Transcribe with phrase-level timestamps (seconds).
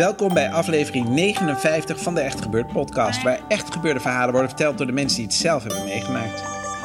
[0.00, 4.78] Welkom bij aflevering 59 van de Echt Gebeurd podcast, waar echt gebeurde verhalen worden verteld
[4.78, 6.42] door de mensen die het zelf hebben meegemaakt.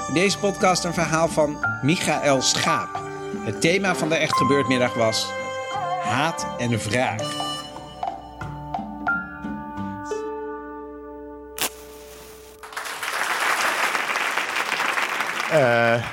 [0.08, 3.02] In deze podcast een verhaal van Michael Schaap.
[3.40, 5.32] Het thema van de Echt Gebeurd middag was
[6.02, 7.22] haat en wraak.
[15.52, 16.04] Eh,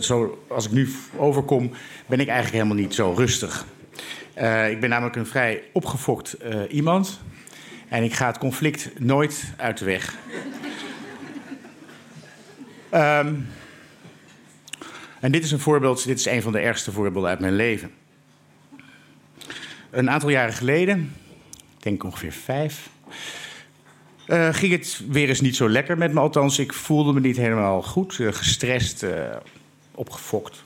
[0.00, 1.70] zo, als ik nu overkom,
[2.06, 3.66] ben ik eigenlijk helemaal niet zo rustig.
[4.40, 7.20] Eh, ik ben namelijk een vrij opgefokt eh, iemand.
[7.88, 10.14] En ik ga het conflict nooit uit de weg.
[12.90, 13.34] Ehm,
[15.20, 17.90] en dit is een voorbeeld, dit is een van de ergste voorbeelden uit mijn leven.
[19.90, 21.14] Een aantal jaren geleden,
[21.76, 22.88] ik denk ongeveer vijf,
[24.26, 26.20] eh, ging het weer eens niet zo lekker met me.
[26.20, 28.14] Althans, ik voelde me niet helemaal goed.
[28.14, 29.06] gestrest,
[29.94, 30.62] opgefokt.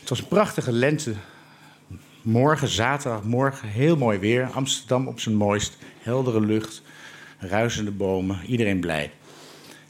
[0.00, 1.14] Het was een prachtige lente.
[2.28, 4.50] Morgen, zaterdagmorgen, heel mooi weer.
[4.52, 5.76] Amsterdam op zijn mooist.
[6.02, 6.82] Heldere lucht,
[7.38, 8.38] ruisende bomen.
[8.46, 9.10] Iedereen blij.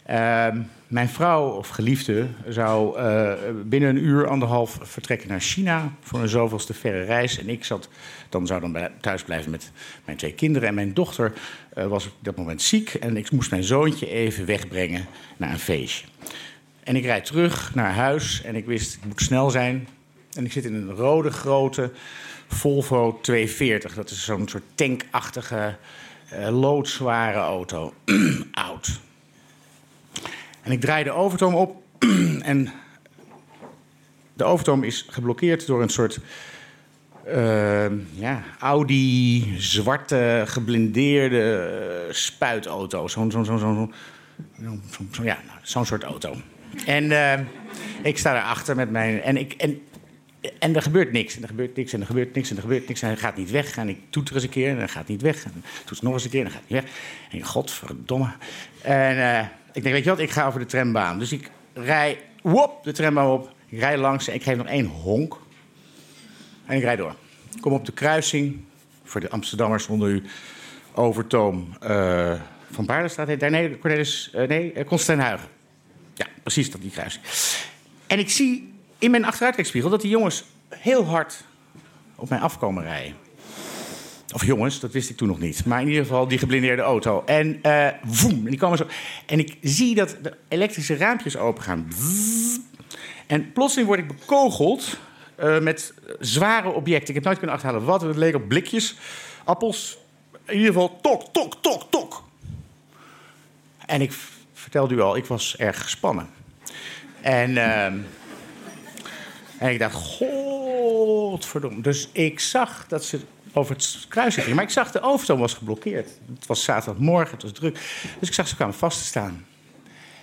[0.03, 3.33] Ehm, mijn vrouw of geliefde zou eh,
[3.65, 7.39] binnen een uur, anderhalf vertrekken naar China voor een zoveelste verre reis.
[7.39, 7.89] En ik zat,
[8.29, 9.73] dan zou dan thuis blijven met
[10.05, 10.69] mijn twee kinderen.
[10.69, 11.33] En mijn dochter
[11.75, 15.59] eh, was op dat moment ziek en ik moest mijn zoontje even wegbrengen naar een
[15.59, 16.07] feestje.
[16.85, 19.89] En ik rijd terug naar huis en ik wist, ik moet snel zijn.
[20.39, 21.91] En ik zit in een rode grote
[22.49, 23.95] Volvo 240.
[23.95, 25.77] Dat is zo'n soort tankachtige,
[26.31, 27.95] eh, loodzware auto.
[28.69, 29.01] Oud.
[30.63, 31.83] En ik draai de overtoom op
[32.43, 32.73] en
[34.35, 36.19] de overtoom is geblokkeerd door een soort
[37.25, 41.69] eh, ja, Audi zwarte geblindeerde
[42.09, 43.09] eh, spuitauto.
[43.09, 43.93] Zo'n zo'n zo'n zo'n-
[44.61, 46.35] zo'n- ja, nou, zo'n soort auto.
[46.87, 47.41] En eh,
[48.03, 49.23] ik sta daarachter met mijn.
[49.23, 49.81] En, ik, en,
[50.59, 51.37] en er gebeurt niks.
[51.37, 51.93] En er gebeurt niks.
[51.93, 52.51] En er gebeurt niks.
[52.51, 53.03] En er gebeurt niks.
[53.03, 53.77] En hij gaat niet weg.
[53.77, 54.69] En ik toeter eens een keer.
[54.71, 55.45] En hij gaat niet weg.
[55.45, 56.41] En ik toeter nog eens een keer.
[56.41, 56.91] En hij gaat niet weg.
[57.31, 58.33] En godverdomme.
[58.83, 60.19] En eh, ik denk, weet je wat?
[60.19, 61.19] Ik ga over de trambaan.
[61.19, 62.19] Dus ik rij.
[62.43, 63.53] Wop, de trambaan op.
[63.69, 64.29] Ik rij langs.
[64.29, 65.41] En ik geef nog één honk.
[66.67, 67.15] En ik rijd door.
[67.55, 68.61] Ik kom op de kruising.
[69.05, 70.23] Voor de Amsterdammers onder u.
[70.95, 71.77] Overtoom.
[71.81, 73.51] eh, van Baardenstraat heet daar.
[73.51, 74.31] Nee, Cornelis.
[74.33, 75.49] eh, nee, uh, Constantijn Huygen.
[76.15, 77.25] Ja, precies dat die kruising.
[78.07, 81.45] En ik zie in mijn achteruitkijkspiegel dat die jongens heel hard
[82.15, 83.17] op mij afkomen rijden.
[84.35, 85.65] Of jongens, dat wist ik toen nog niet.
[85.65, 87.23] Maar in ieder geval die geblindeerde auto.
[87.27, 87.61] En
[88.05, 88.87] woem, en die komen zo.
[89.27, 91.87] En ik zie dat de elektrische raampjes opengaan.
[91.89, 92.59] Bzzz.
[93.29, 94.99] En plotseling word ik bekogeld
[95.35, 97.09] eh, met zware objecten.
[97.09, 98.01] Ik heb nooit kunnen achterhalen wat.
[98.01, 98.97] Het leek op blikjes,
[99.45, 99.99] appels.
[100.47, 102.23] In ieder geval tok, tok, tok, tok.
[103.87, 104.13] En ik
[104.53, 106.29] vertelde u al, ik was erg gespannen.
[107.21, 107.99] En, ehm,
[109.59, 111.81] en ik dacht, godverdomme.
[111.81, 113.21] Dus ik zag dat ze
[113.53, 114.57] over het kruisje gingen.
[114.57, 116.11] Maar ik zag de overtoom was geblokkeerd.
[116.35, 117.75] Het was zaterdagmorgen, het was druk.
[118.19, 119.47] Dus ik zag ze kwamen vast te staan.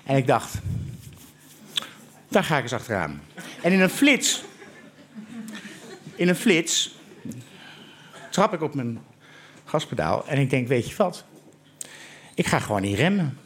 [0.03, 0.53] En ik dacht,
[2.27, 3.21] daar ga ik eens achteraan.
[3.61, 4.43] En in een flits,
[6.15, 6.95] in een flits,
[8.31, 8.99] trap ik op mijn
[9.65, 10.27] gaspedaal.
[10.27, 11.23] En ik denk, weet je wat?
[12.33, 13.37] Ik ga gewoon niet remmen.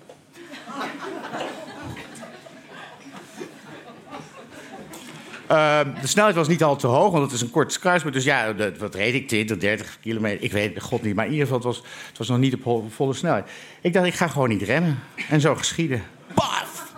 [5.52, 8.14] Uh, de snelheid was niet al te hoog, want het is een kort kruispunt.
[8.14, 9.28] Dus ja, de, wat reed ik?
[9.28, 10.44] 20, 30 kilometer?
[10.44, 11.16] Ik weet god niet.
[11.16, 13.50] Maar in ieder geval, het was, het was nog niet op vol- volle snelheid.
[13.82, 15.00] Ik dacht, ik ga gewoon niet remmen.
[15.30, 16.04] En zo geschieden.
[16.34, 16.94] Paf!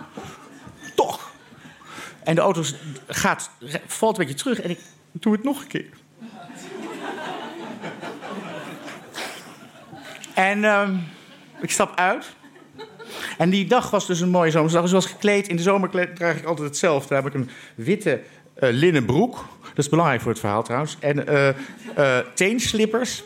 [0.94, 1.32] Toch!
[2.24, 2.62] En de auto
[3.06, 3.50] gaat,
[3.86, 4.78] valt een beetje terug en ik
[5.12, 5.90] doe het nog een keer.
[10.34, 10.96] En ehm,
[11.60, 12.34] ik stap uit.
[13.38, 14.82] En die dag was dus een mooie zomersdag.
[14.82, 15.48] Dus was gekleed.
[15.48, 17.08] In de zomer draag ik altijd hetzelfde.
[17.08, 18.20] Daar heb ik een witte eh,
[18.54, 19.44] linnen broek.
[19.62, 20.96] Dat is belangrijk voor het verhaal trouwens.
[21.00, 23.24] En eh, eh, teenslippers.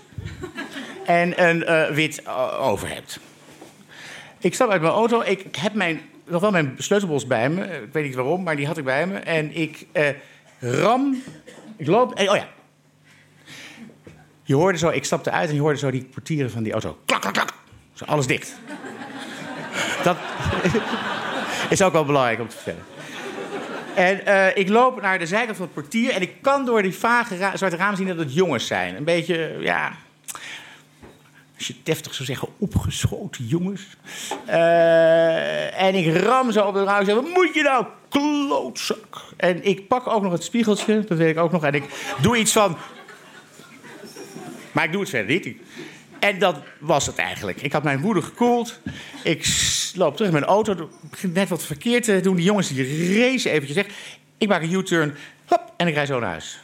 [1.06, 3.18] en een eh, wit eh, overhemd.
[4.38, 5.22] Ik stap uit mijn auto.
[5.24, 7.64] Ik heb mijn, nog wel mijn sleutelbos bij me.
[7.64, 9.18] Ik weet niet waarom, maar die had ik bij me.
[9.18, 10.08] En ik eh,
[10.60, 11.22] ram.
[11.76, 12.14] Ik loop.
[12.14, 12.48] eh, oh ja.
[14.42, 16.98] Je hoorde zo, ik stapte uit en je hoorde zo die portieren van die auto.
[17.04, 17.52] Klak, klak, klak.
[17.92, 18.54] Zo alles dicht.
[20.02, 20.16] Dat
[21.70, 22.84] is ook wel belangrijk om te vertellen.
[23.96, 26.94] En eh, ik loop naar de zijkant van het portier en ik kan door die
[26.94, 28.96] vage ra- zwarte ramen zien dat het jongens zijn.
[28.96, 29.92] Een beetje, ja.
[31.56, 33.82] Als je het deftig zou zeggen, opgeschoten jongens.
[34.46, 39.22] Eh, en ik ram zo op de raam en zeg: Wat moet je nou, klootzak?
[39.36, 41.64] En ik pak ook nog het spiegeltje, dat weet ik ook nog.
[41.64, 41.84] En ik
[42.20, 42.76] doe iets van.
[44.72, 45.56] Maar ik doe het verder niet.
[46.18, 47.62] En dat was het eigenlijk.
[47.62, 48.80] Ik had mijn woede gekoeld.
[49.22, 49.44] Ik
[49.96, 50.90] loop terug in mijn auto.
[51.10, 52.36] Begint net wat verkeerd te doen.
[52.36, 53.86] Die jongens die racen eventjes weg.
[54.38, 55.14] Ik maak een U-turn.
[55.46, 56.60] Hop, en ik rijd zo naar huis.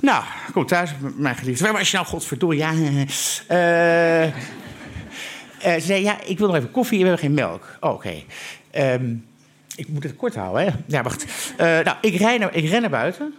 [0.00, 1.64] Nou, kom thuis, mijn geliefde.
[1.64, 2.58] Waar was je nou, godverdorie?
[2.58, 2.72] Ja,
[3.46, 4.32] eh, eh,
[5.60, 7.76] ze zei, ja, ik wil nog even koffie, we hebben geen melk.
[7.80, 8.22] Oh, Oké.
[8.70, 9.14] Ehm,
[9.74, 10.70] ik moet het kort houden, hè?
[10.86, 11.26] Ja, wacht.
[11.56, 13.34] Eh, nou, ik, rij ik ren naar buiten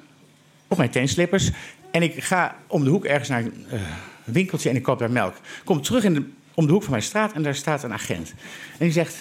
[0.68, 1.50] op mijn teenslippers.
[1.92, 3.80] En ik ga om de hoek ergens naar een eh,
[4.24, 5.36] winkeltje en ik koop daar melk.
[5.64, 8.30] Kom terug in de, om de hoek van mijn straat en daar staat een agent.
[8.72, 9.16] En die zegt...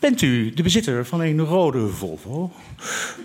[0.00, 2.52] Bent u de bezitter van een rode Volvo?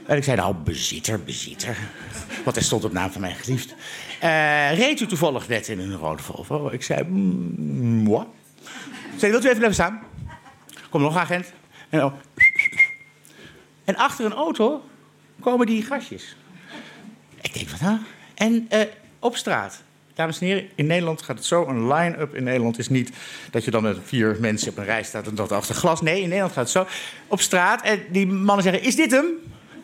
[0.05, 1.77] En ik zei, nou, bezitter, bezitter.
[2.43, 3.75] Want hij stond op naam van mijn geliefd.
[4.19, 6.69] Eh, reed u toevallig net in een rode Volvo?
[6.69, 8.27] Ik zei, mm, wat?
[9.17, 10.01] Zei, wilt u even blijven staan?
[10.89, 11.53] Komt nog agent.
[11.89, 12.13] En, oh.
[13.85, 14.83] achter een auto
[15.39, 16.35] komen die gastjes.
[17.41, 17.97] Ik denk, wat nou?
[18.33, 18.81] En eh,
[19.19, 19.83] op straat.
[20.15, 21.65] Dames en heren, in Nederland gaat het zo.
[21.67, 23.11] Een line-up in Nederland is niet
[23.51, 26.01] dat je dan met vier mensen op een rij staat en dat achter glas.
[26.01, 26.87] Nee, in Nederland gaat het zo.
[27.27, 27.81] Op straat.
[27.81, 29.25] En die mannen zeggen: Is dit hem?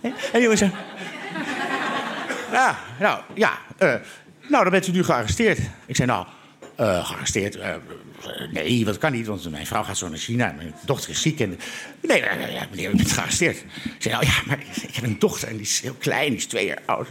[0.02, 0.80] En die jongens zeggen:
[2.52, 3.60] Ja, nou, ja.
[3.78, 3.94] eh,
[4.48, 5.60] nou, dan bent u nu gearresteerd.
[5.86, 6.26] Ik zei: Nou,
[6.76, 7.56] eh, gearresteerd?
[7.56, 7.74] Eh,
[8.52, 10.50] nee, dat kan niet, want mijn vrouw gaat zo naar China.
[10.50, 11.40] en Mijn dochter is ziek.
[11.40, 11.60] En...
[12.02, 13.58] Nee, eh, ja, meneer, u bent gearresteerd.
[13.84, 16.38] Ik zei: Nou ja, maar ik heb een dochter en die is heel klein, die
[16.38, 17.08] is twee jaar oud.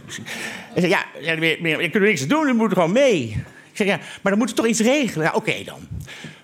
[0.73, 3.23] Hij zei: Ja, meneer, ik kan er niks aan doen, u moet gewoon mee.
[3.71, 5.25] Ik zeg: Ja, maar dan moet u toch iets regelen?
[5.25, 5.87] Ja, oké dan.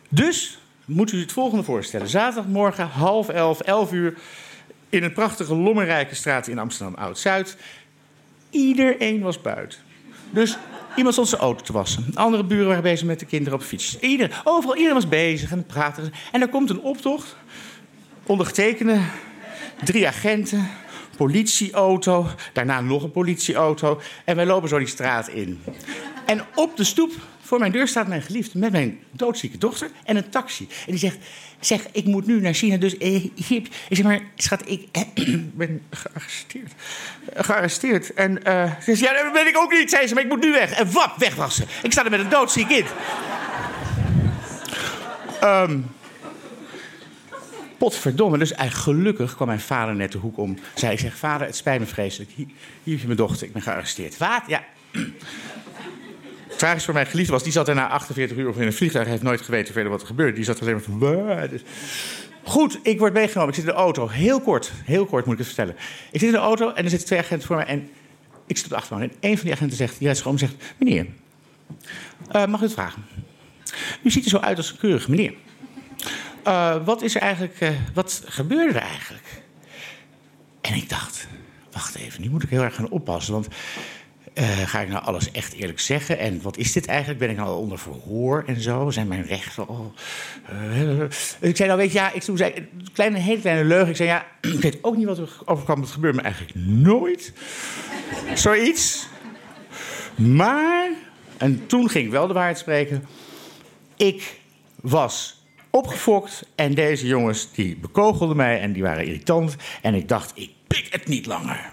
[0.09, 2.07] Dus moet u het volgende voorstellen.
[2.07, 4.13] Zaterdagmorgen, half elf, elf uur...
[4.89, 7.57] in een prachtige lommerrijke straat in Amsterdam Oud-Zuid.
[8.49, 9.79] Iedereen was buiten.
[10.29, 10.57] Dus
[10.97, 12.05] iemand stond zijn auto te wassen.
[12.13, 13.99] Andere buren waren bezig met de kinderen op fiets.
[13.99, 16.13] Ieder, overal, iedereen was bezig en praten.
[16.31, 17.35] En er komt een optocht.
[18.25, 18.99] Ondergetekende,
[19.83, 20.69] drie agenten,
[21.17, 24.01] politieauto, daarna nog een politieauto.
[24.25, 25.63] En wij lopen zo die straat in.
[26.25, 27.11] En op de stoep
[27.47, 30.67] voor mijn deur staat mijn geliefde met mijn doodzieke dochter en een taxi.
[30.69, 31.17] En die zegt,
[31.59, 34.87] zeg, ik moet nu naar China, dus eh, ik zeg maar, schat, ik
[35.53, 36.71] ben gearresteerd.
[37.35, 38.13] Gearresteerd.
[38.13, 40.43] En eh, ze zegt, ja, dat ben ik ook niet, zei ze, maar ik moet
[40.43, 40.71] nu weg.
[40.71, 41.63] En wap, weg was ze.
[41.83, 42.87] Ik sta er met een doodziek kind.
[45.41, 45.79] Ehm
[47.77, 48.37] potverdomme.
[48.37, 50.57] Dus eigenlijk gelukkig kwam mijn vader net de hoek om.
[50.75, 52.31] Zei, ik zeg, vader, het spijt me vreselijk.
[52.35, 52.45] Hier,
[52.83, 54.17] hier heb je mijn dochter, ik ben gearresteerd.
[54.17, 54.41] Wat?
[54.47, 54.63] Ja.
[56.57, 59.07] Het tragisch voor mijn geliefde was, die zat na 48 uur in een vliegtuig.
[59.07, 60.33] Heeft nooit geweten verder wat er gebeurde.
[60.33, 61.49] Die zat alleen maar van...
[61.49, 61.61] Dus-
[62.43, 63.49] Goed, ik word meegenomen.
[63.49, 64.07] Ik zit in de auto.
[64.07, 65.75] Heel kort, heel kort moet ik het vertellen.
[66.11, 67.65] Ik zit in de auto en er zitten twee agenten voor mij.
[67.65, 67.89] En
[68.47, 69.11] ik zit op de achterbank.
[69.11, 70.53] En een van die agenten zegt, die en zegt...
[70.77, 71.07] Meneer,
[72.31, 73.05] eh, mag ik het vragen?
[74.03, 75.33] U ziet er zo uit als een keurige meneer.
[76.43, 77.59] Eh, wat is eigenlijk...
[77.59, 79.41] eh, wat gebeurde er eigenlijk?
[80.61, 81.27] En ik dacht,
[81.71, 83.33] wacht even, nu moet ik heel erg gaan oppassen.
[83.33, 83.47] Want
[84.37, 86.17] eh, ga ik nou alles echt eerlijk zeggen?
[86.19, 87.19] En wat is dit eigenlijk?
[87.19, 88.89] Ben ik nou onder verhoor en zo?
[88.89, 89.93] Zijn mijn rechten al...
[90.49, 91.01] eh,
[91.39, 93.89] ik zei nou, weet je, ja, ik toen zei een kleine, hele kleine leugen.
[93.89, 94.25] Ik zei, ja,
[94.55, 95.81] ik weet ook niet wat er overkwam.
[95.81, 97.33] Het gebeurt me eigenlijk nooit.
[98.33, 99.07] Zoiets.
[100.15, 100.89] Maar,
[101.37, 103.05] en toen ging ik wel de waarheid spreken.
[103.95, 104.39] Ik
[104.81, 109.55] was opgefokt en deze jongens die bekogelden mij en die waren irritant.
[109.81, 111.69] En ik dacht, ik pik het niet langer.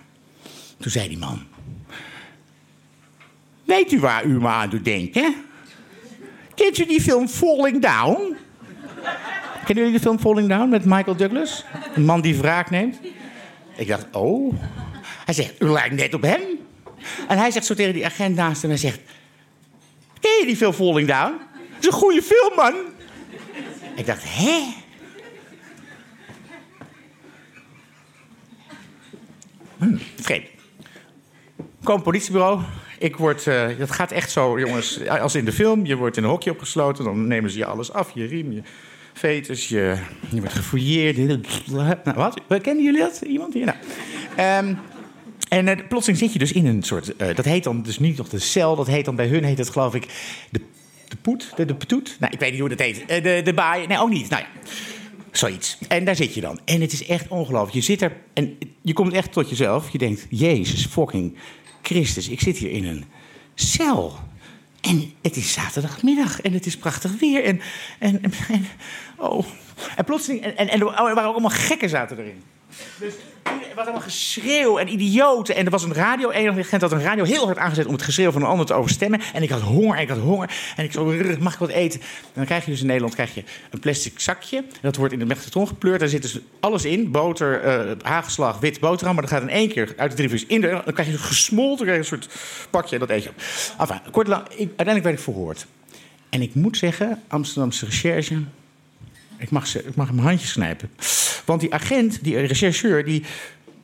[0.78, 1.52] Toen zei die man...
[3.75, 5.35] Weet u waar u me aan doet denken?
[6.54, 8.37] Kent u die film Falling Down?
[9.64, 11.64] Kennen jullie de film Falling Down met Michael Douglas?
[11.95, 12.97] Een man die wraak neemt.
[13.76, 14.54] Ik dacht, oh.
[15.25, 16.40] Hij zegt, u lijkt net op hem.
[17.28, 19.00] En hij zegt zo tegen die agent naast hem, hij zegt...
[20.21, 21.33] Ken je die film Falling Down?
[21.75, 22.75] Dat is een goede film, man.
[23.97, 24.75] Ik dacht, hè?
[29.78, 30.47] Hm, vreemd.
[31.83, 32.62] Kom politiebureau.
[32.98, 35.86] Ik word, eh, dat gaat echt zo, jongens, als in de film.
[35.86, 38.10] Je wordt in een hokje opgesloten, dan nemen ze je alles af.
[38.14, 38.62] Je riem, je
[39.12, 39.96] veters, je,
[40.30, 41.16] wordt gefouilleerd.
[42.04, 42.40] Nou, wat?
[42.62, 43.20] Kennen jullie dat?
[43.26, 43.64] Iemand hier?
[43.64, 43.78] Nou.
[44.36, 44.74] Ehm,
[45.48, 47.16] en eh, plotseling zit je dus in een soort...
[47.16, 48.76] eh, dat heet dan dus niet nog de cel.
[48.76, 50.06] Dat heet dan bij hun, heet het geloof ik...
[50.50, 50.60] De,
[51.08, 51.52] de poet?
[51.56, 52.16] De, de petoet?
[52.20, 53.04] Nou, ik weet niet hoe dat heet.
[53.06, 53.86] Eh, de, de baai?
[53.86, 54.28] Nee, ook niet.
[54.28, 54.42] Nou.
[55.30, 55.78] Zoiets.
[55.88, 56.60] En daar zit je dan.
[56.64, 57.74] En het is echt ongelooflijk.
[57.74, 59.90] Je zit er en je komt echt tot jezelf.
[59.90, 61.36] Je denkt, Jezus fucking
[61.87, 63.05] Christus, ik zit hier in een
[63.55, 64.19] cel.
[64.81, 67.45] En het is zaterdagmiddag en het is prachtig weer.
[67.45, 67.61] En,
[67.99, 68.67] en, en, en-
[69.17, 69.47] oh.
[69.97, 72.43] en plotseling, en, en, en er waren ook allemaal gekken zaten erin.
[73.00, 73.14] Dus
[73.45, 75.54] er was allemaal geschreeuw en idioten.
[75.54, 76.31] En er was een radio.
[76.31, 78.75] Een agent had een radio heel hard aangezet om het geschreeuw van een ander te
[78.75, 79.21] overstemmen.
[79.33, 80.50] En ik had honger en ik had honger.
[80.76, 82.00] En ik zo, "Rrr, mag ik wat eten?
[82.00, 84.64] En dan krijg je dus in Nederland krijg je een plastic zakje.
[84.81, 86.00] Dat wordt in de magnetron gepleurd.
[86.00, 87.11] Daar zit dus alles in.
[87.11, 89.14] Boter, eh hagelslag, wit boterham.
[89.14, 90.61] Maar dat gaat in één keer uit de drie vingers in.
[90.61, 92.35] De, dan krijg je gesmolten krijg je een soort
[92.71, 92.95] pakje.
[92.95, 93.37] En dat eet je op.
[93.78, 95.66] Enfin, kort lang, ik, uiteindelijk werd ik verhoord.
[96.28, 98.43] En ik moet zeggen, Amsterdamse recherche...
[99.38, 100.90] Ik mag, ze, ik mag hem handjes knijpen.
[101.44, 103.24] Want die agent, die rechercheur, die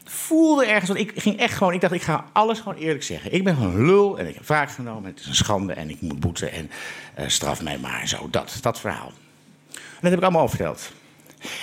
[0.05, 3.33] voelde ergens, want ik ging echt gewoon, ik dacht, ik ga alles gewoon eerlijk zeggen.
[3.33, 5.11] Ik ben gewoon lul en ik heb wraak genomen.
[5.11, 6.71] Het is een schande en ik moet boeten en
[7.19, 8.29] uh, straf mij maar zo.
[8.31, 9.13] Dat, dat verhaal.
[9.73, 10.93] En dat heb ik allemaal verteld.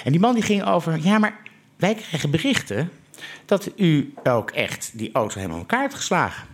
[0.04, 1.38] En die man die ging over, ja, maar
[1.76, 2.92] wij krijgen berichten
[3.46, 6.48] dat u ook echt die auto helemaal elkaar hebt geslagen.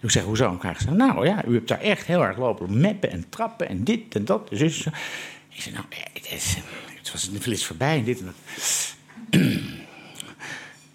[0.00, 0.98] Ik zeg, hoezo elkaar geslagen?
[0.98, 4.24] Nou ja, u hebt daar echt heel erg lopen meppen en trappen en dit en
[4.24, 4.48] dat.
[4.48, 4.86] Dus
[5.48, 6.56] ik zei, nou, het, is,
[7.12, 8.34] het was een flits voorbij dit en dat.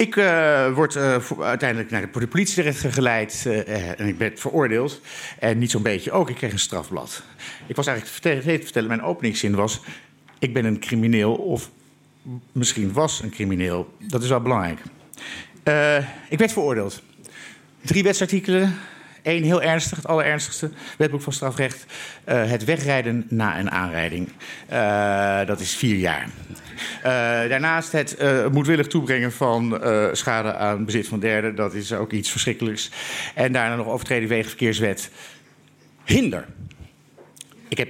[0.02, 5.02] Ik uh, word uh, uiteindelijk naar de politie terecht geleid uh, en ik ben veroordeeld.
[5.40, 7.24] En niet zo'n beetje ook, ik kreeg een strafblad.
[7.68, 9.82] Ik was eigenlijk vertellen, vertellen, mijn openingszin was...
[10.40, 11.70] ik ben een crimineel of
[12.52, 13.94] misschien was een crimineel.
[14.00, 14.80] Dat is wel belangrijk.
[16.30, 17.02] ik werd veroordeeld.
[17.82, 18.78] Drie wetsartikelen,
[19.24, 21.86] Eén heel ernstig, het allerernstigste, wetboek van strafrecht.
[22.30, 24.30] Uh, het wegrijden na een aanrijding.
[24.72, 26.28] Uh, dat is vier jaar.
[26.98, 27.04] Uh,
[27.50, 28.18] daarnaast het
[28.52, 29.80] moedwillig toebrengen van
[30.12, 31.56] schade aan bezit van derden.
[31.56, 32.92] Dat is ook iets verschrikkelijks.
[33.36, 35.10] En daarna nog overtreding wegen verkeerswet.
[36.04, 36.46] Hinder.
[37.68, 37.90] Ik heb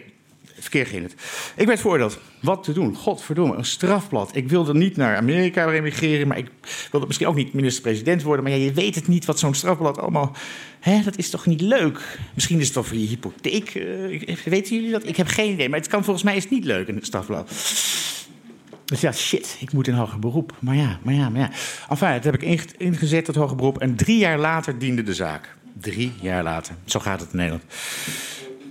[0.71, 1.21] verkeer gehinderd.
[1.55, 2.19] Ik werd veroordeeld.
[2.41, 2.95] Wat te doen?
[2.95, 4.35] Godverdomme, een strafblad.
[4.35, 6.49] Ik wilde niet naar Amerika emigreren, maar ik
[6.91, 8.43] wilde misschien ook niet minister-president worden.
[8.43, 10.35] Maar ja, je weet het niet wat zo'n strafblad allemaal.
[10.79, 12.19] Hè, dat is toch niet leuk?
[12.33, 13.73] Misschien is het toch voor je hypotheek.
[13.75, 15.07] Uh, weten jullie dat?
[15.07, 17.49] Ik heb geen idee, maar het kan volgens mij is het niet leuk, een strafblad.
[18.85, 20.53] Dus ja, shit, ik moet in hoger beroep.
[20.59, 21.51] Maar ja, maar ja, maar ja.
[21.89, 23.79] Enfin, dat heb ik ingezet, tot hoger beroep.
[23.79, 25.55] En drie jaar later diende de zaak.
[25.73, 26.75] Drie jaar later.
[26.85, 27.63] Zo gaat het in Nederland.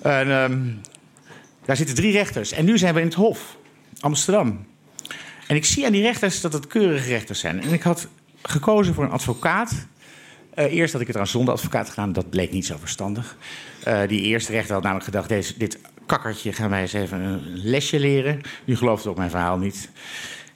[0.02, 0.80] En um,
[1.70, 2.52] daar zitten drie rechters.
[2.52, 3.56] En nu zijn we in het Hof,
[4.00, 4.66] Amsterdam.
[5.46, 7.62] En ik zie aan die rechters dat het keurige rechters zijn.
[7.62, 8.08] En ik had
[8.42, 9.86] gekozen voor een advocaat.
[10.54, 13.36] Uh, eerst had ik het aan zonder advocaat gedaan, dat bleek niet zo verstandig.
[13.88, 17.40] Uh, die eerste rechter had namelijk gedacht: deze, dit kakkertje gaan wij eens even een
[17.54, 18.40] lesje leren.
[18.64, 19.90] Nu gelooft ook mijn verhaal niet.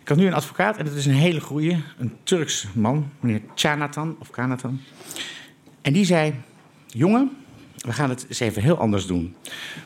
[0.01, 3.41] Ik had nu een advocaat en dat is een hele goeie, een Turks man, meneer
[3.55, 4.81] Chanatan of Kanatan.
[5.83, 6.35] En die zei:
[6.87, 7.44] Jongen,
[7.85, 9.35] we gaan het eens even heel anders doen.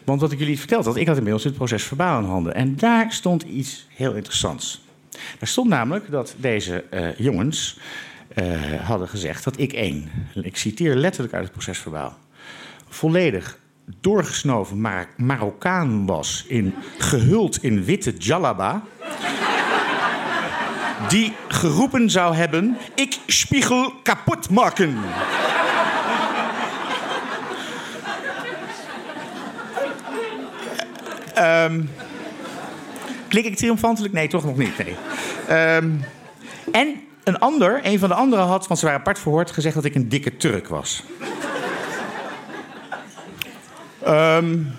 [0.05, 2.55] Want wat ik jullie verteld had, ik had inmiddels het proces verbaal in handen.
[2.55, 4.81] En daar stond iets heel interessants.
[5.11, 7.79] Daar stond namelijk dat deze uh, jongens
[8.35, 12.19] uh, hadden gezegd dat ik één, ik citeer letterlijk uit het proces verbaal,
[12.89, 13.59] volledig
[14.01, 18.83] doorgesnoven Mar Marokkaan was, in, gehuld in witte jalaba.
[21.09, 24.97] die geroepen zou hebben: Ik spiegel kapot maken.
[31.41, 31.91] Um,
[33.29, 34.15] klink ik triomfantelijk?
[34.15, 34.79] Nee, toch nog niet.
[34.79, 34.97] Nee.
[35.77, 36.05] Um,
[36.73, 39.85] en een ander, een van de anderen had, want ze waren apart verhoord, gezegd dat
[39.85, 41.03] ik een dikke Turk was.
[44.07, 44.73] Um,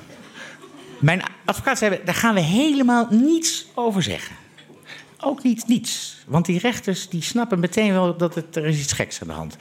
[1.00, 4.36] mijn advocaat zei, daar gaan we helemaal niets over zeggen.
[5.20, 6.24] Ook niet niets.
[6.28, 9.34] Want die rechters die snappen meteen wel dat het, er is iets geks aan de
[9.34, 9.58] hand.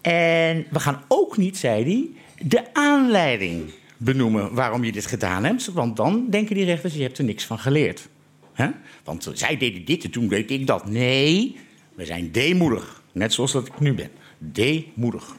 [0.00, 2.08] En we gaan ook niet, zei hij,
[2.46, 3.72] de aanleiding
[4.04, 5.72] benoemen waarom je dit gedaan hebt.
[5.72, 8.08] Want dan denken die rechters, je hebt er niks van geleerd.
[9.04, 10.86] Want zij deden dit en toen deed ik dat.
[10.86, 11.58] Nee,
[11.94, 13.02] we zijn deemoedig.
[13.12, 14.10] Net zoals dat ik nu ben.
[14.38, 15.36] Deemoedig.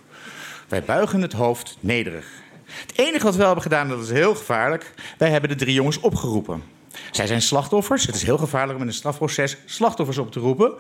[0.68, 2.42] Wij buigen het hoofd nederig.
[2.66, 4.94] Het enige wat we hebben gedaan, dat is heel gevaarlijk.
[5.18, 6.64] Wij hebben de drie jongens opgeroepen.
[7.12, 8.06] Zij zijn slachtoffers.
[8.06, 10.74] Het is heel gevaarlijk om in een strafproces slachtoffers op te roepen.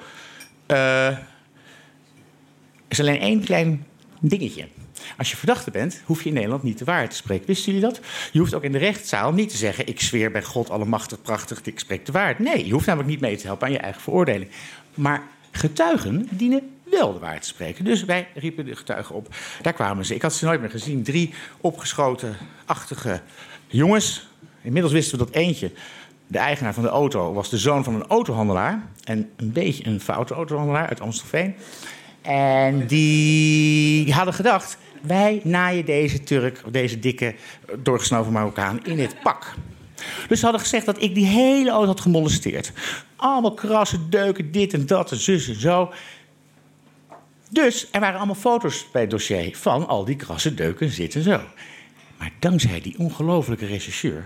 [0.67, 1.27] Uh, er
[2.87, 3.85] is alleen één klein
[4.29, 4.67] dingetje.
[5.17, 7.47] Als je verdachte bent, hoef je in Nederland niet de waarheid te spreken.
[7.47, 7.99] Wisten jullie dat?
[8.31, 11.61] Je hoeft ook in de rechtszaal niet te zeggen: Ik zweer bij God allemachtig prachtig,
[11.63, 12.39] ik spreek de waarheid.
[12.39, 14.49] Nee, je hoeft namelijk niet mee te helpen aan je eigen veroordeling.
[14.93, 17.85] Maar getuigen dienen wel de waarheid te spreken.
[17.85, 19.35] Dus wij riepen de getuigen op.
[19.61, 20.15] Daar kwamen ze.
[20.15, 21.03] Ik had ze nooit meer gezien.
[21.03, 23.21] Drie opgeschoten-achtige
[23.67, 24.27] jongens.
[24.61, 25.71] Inmiddels wisten we dat eentje,
[26.27, 28.87] de eigenaar van de auto, was de zoon van een autohandelaar.
[29.03, 31.55] En een beetje een foute autohandelaar uit Amstelveen.
[32.23, 37.35] En die hadden gedacht: wij naaien deze Turk, deze dikke,
[37.79, 39.53] doorgesnoven Marokkaan in het pak.
[40.27, 42.71] Dus ze hadden gezegd dat ik die hele auto had gemolesteerd.
[43.15, 45.91] Allemaal krassen, deuken, dit en dat, en zus en zo.
[47.49, 51.25] Dus er waren allemaal foto's bij het dossier van al die krassen, deuken, zitten en
[51.25, 51.41] zo.
[52.17, 54.25] Maar dankzij die ongelofelijke rechercheur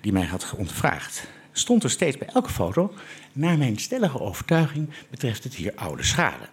[0.00, 2.92] die mij had ondervraagd, stond er steeds bij elke foto,
[3.32, 6.48] naar mijn stellige overtuiging betreft het hier oude schade.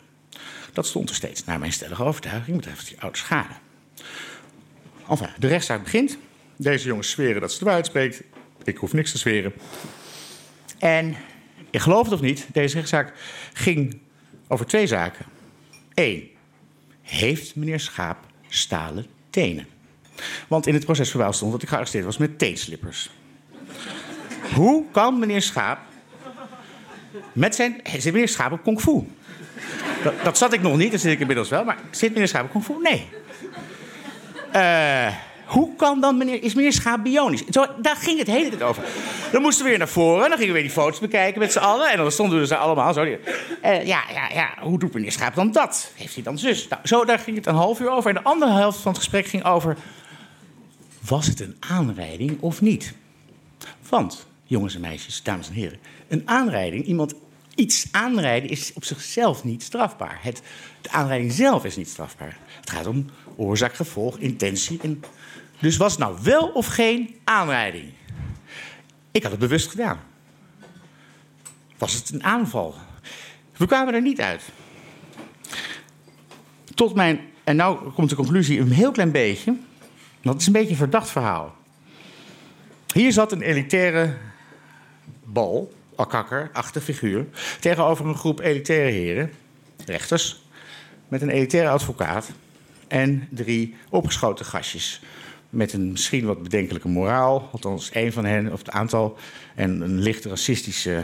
[0.76, 3.54] Dat stond er steeds, naar mijn stellige overtuiging betreft die oude schade.
[5.10, 6.18] Enfin, de rechtszaak begint.
[6.56, 8.22] Deze jongens zweren dat ze waarheid spreekt.
[8.64, 9.54] Ik hoef niks te zweren.
[10.80, 11.16] En,
[11.72, 13.14] je gelooft het of niet, deze rechtszaak
[13.54, 14.00] ging
[14.48, 15.26] over twee zaken.
[15.94, 16.30] Eén,
[17.02, 18.18] heeft meneer Schaap
[18.48, 19.68] stalen tenen?
[20.48, 23.10] Want in het procesverbaal stond dat ik gearresteerd was met teenslippers.
[24.54, 25.80] Hoe kan meneer Schaap
[27.34, 27.82] met zijn...
[28.04, 29.08] Meneer Schaap op kung fu?
[30.24, 31.64] Dat, zat ik nog niet, dat zit ik inmiddels wel.
[31.64, 32.82] Maar zit meneer Schaap kung?
[32.82, 33.08] Nee.
[34.52, 35.08] Eh,
[35.46, 36.44] hoe kan dan meneer...
[36.44, 37.44] Is meneer Schaap bionisch?
[37.50, 38.84] Zo, daar ging het hele tijd over.
[39.32, 40.30] Dan moesten we weer naar voren.
[40.30, 41.92] Dan gingen we weer die foto's bekijken met z'n allen.
[41.92, 43.02] En dan stonden we er allemaal zo.
[43.02, 44.54] Eh, ja, ja, ja.
[44.60, 45.92] Hoe doet meneer Schaap dan dat?
[45.96, 46.68] Heeft hij dan zus?
[46.68, 48.10] Nou, zo, daar ging het een half uur over.
[48.10, 49.78] En de andere helft van het gesprek ging over...
[51.02, 52.94] Was het een aanrijding of niet?
[53.90, 55.80] Want, jongens en meisjes, dames en heren...
[56.08, 57.14] Een aanrijding, iemand
[57.56, 60.20] iets aanrijden is op zichzelf niet strafbaar.
[60.22, 60.42] Het,
[60.82, 62.38] de aanrijding zelf is niet strafbaar.
[62.60, 64.80] Het gaat om oorzaak, gevolg, intentie.
[64.82, 65.04] En...
[65.60, 67.92] Dus was het nou wel of geen aanrijding?
[69.12, 70.00] Ik had het bewust gedaan.
[71.78, 72.76] Was het een aanval?
[73.58, 74.42] We kwamen er niet uit.
[76.76, 79.58] Tot mijn, en nou komt de conclusie een heel klein beetje.
[80.22, 81.56] Dat is een beetje een verdacht verhaal.
[82.94, 84.18] Hier zat een elitaire
[85.24, 87.26] bal Akakker, figuur,
[87.60, 89.32] tegenover een groep elitaire heren,
[89.86, 90.44] rechters,
[91.08, 92.32] met een elitaire advocaat
[92.88, 95.02] en drie opgeschoten gastjes.
[95.50, 99.18] Met een misschien wat bedenkelijke moraal, althans één van hen, of het aantal,
[99.56, 101.04] en een licht racistische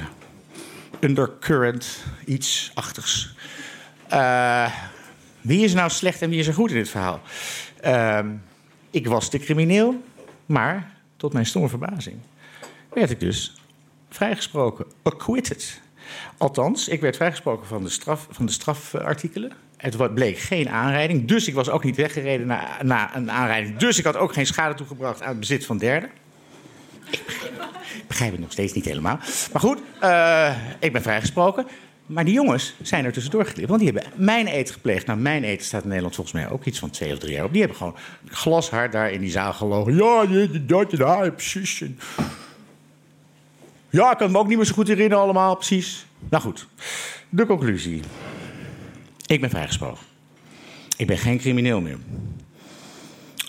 [1.00, 3.36] undercurrent, iets achtigs.
[4.14, 4.72] Uh,
[5.42, 7.22] wie is nou slecht en wie is er goed in dit verhaal?
[7.86, 8.20] Uh,
[8.90, 10.04] ik was de crimineel,
[10.46, 12.18] maar tot mijn stomme verbazing
[12.94, 13.54] werd ik dus
[14.12, 14.86] vrijgesproken.
[15.02, 15.82] Acquitted.
[16.38, 19.52] Althans, ik werd vrijgesproken van de, straf, van de strafartikelen.
[19.78, 22.48] Het bleek geen aanrijding, dus ik was ook niet weggereden
[22.82, 23.78] na, een aanrijding.
[23.78, 26.10] Dus ik had ook geen schade toegebracht aan het bezit van derden.
[27.12, 29.20] Ik begrijp, het nog steeds niet helemaal.
[29.52, 31.68] Maar goed, uh, ik ben vrijgesproken.
[32.06, 33.70] Maar die jongens zijn er tussendoor geklipt.
[33.70, 35.06] Want die hebben mijn eten gepleegd.
[35.06, 37.46] Nou, mijn eten staat in Nederland volgens mij ook iets van twee of drie jaar
[37.46, 37.52] op.
[37.52, 37.96] Die hebben gewoon
[38.28, 39.96] glashard daar in die zaal gelogen.
[39.96, 40.26] Ja,
[40.66, 41.84] dat, dat, precies.
[43.92, 46.06] Ja, ik kan me ook niet meer zo goed herinneren allemaal, precies.
[46.30, 46.68] Nou goed,
[47.30, 48.02] de conclusie.
[49.26, 50.04] Ik ben vrijgesproken.
[50.98, 51.98] Ik ben geen crimineel meer.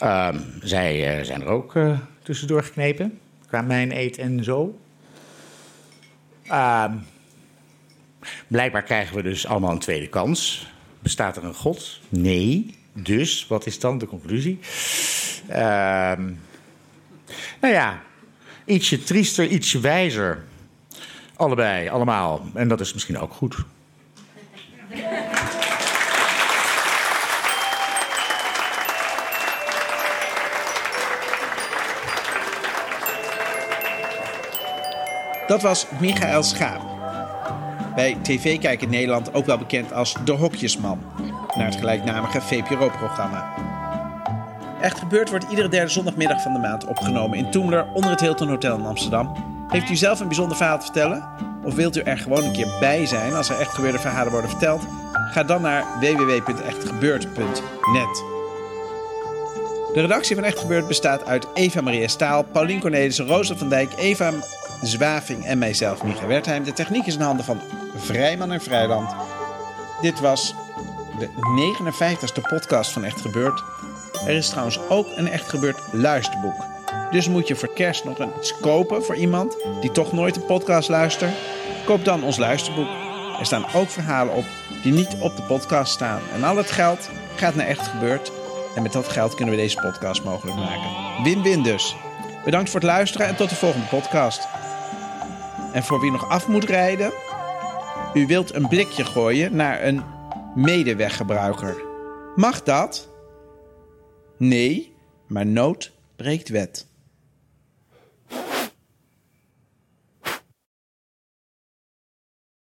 [0.03, 0.29] Uh,
[0.61, 3.19] zij uh, zijn er ook uh, tussendoor geknepen.
[3.47, 4.79] Qua mijn eet en zo.
[6.47, 6.93] Uh,
[8.47, 10.71] blijkbaar krijgen we dus allemaal een tweede kans.
[10.99, 12.01] Bestaat er een God?
[12.09, 12.75] Nee.
[12.93, 14.59] Dus, wat is dan de conclusie?
[15.49, 16.31] Ehm,
[17.61, 18.03] nou ja,
[18.73, 20.45] ietsje triester, ietsje wijzer.
[21.37, 22.41] Allebei, allemaal.
[22.55, 23.57] En dat is misschien ook goed.
[35.47, 36.91] Dat was Michael Schaap.
[37.95, 40.99] Bij TV Kijk in Nederland ook wel bekend als De Hokjesman.
[41.57, 43.55] Naar het gelijknamige VPRO-programma.
[44.83, 48.49] Echt gebeurd wordt iedere derde zondagmiddag van de maand opgenomen in Toemler onder het Hilton
[48.49, 49.33] Hotel in Amsterdam.
[49.69, 51.25] Heeft u zelf een bijzonder verhaal te vertellen?
[51.63, 54.51] Of wilt u er gewoon een keer bij zijn als er echt gebeurde verhalen worden
[54.51, 54.87] verteld?
[55.13, 58.25] Ga dan naar www.echtgebeurd.net.
[59.95, 63.93] De redactie van Echt Gebeurd bestaat uit Eva Maria Staal, Paulien Cornelissen, Rosa van Dijk,
[63.97, 64.33] Eva
[64.83, 66.65] Zwaving en mijzelf, Micha Wertheim.
[66.65, 67.61] De techniek is in handen van
[67.97, 69.15] Vrijman en Vrijland.
[70.01, 70.55] Dit was
[71.19, 71.29] de
[71.75, 73.63] 59ste podcast van Echt Gebeurd.
[74.27, 76.65] Er is trouwens ook een Echt Gebeurd luisterboek.
[77.11, 80.89] Dus moet je voor kerst nog iets kopen voor iemand die toch nooit een podcast
[80.89, 81.33] luistert?
[81.85, 82.89] Koop dan ons luisterboek.
[83.39, 84.45] Er staan ook verhalen op
[84.83, 86.21] die niet op de podcast staan.
[86.35, 88.33] En al het geld gaat naar Echt Gebeurd.
[88.75, 91.23] En met dat geld kunnen we deze podcast mogelijk maken.
[91.23, 91.97] Win-win dus.
[92.45, 94.49] Bedankt voor het luisteren en tot de volgende podcast.
[95.73, 97.13] En voor wie nog af moet rijden,
[98.15, 100.03] u wilt een blikje gooien naar een
[100.55, 101.83] medeweggebruiker.
[102.37, 103.12] Mag dat?
[104.43, 104.93] Nee,
[105.27, 106.87] maar nood breekt wet.